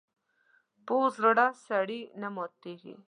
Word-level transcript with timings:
پوخ 0.85 1.11
زړه 1.23 1.47
سړي 1.67 2.01
نه 2.21 2.27
ماتېږي 2.35 2.95